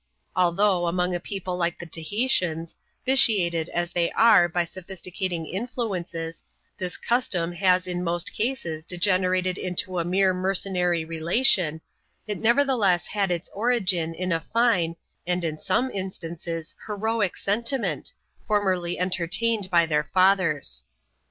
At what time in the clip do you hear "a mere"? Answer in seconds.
9.99-10.33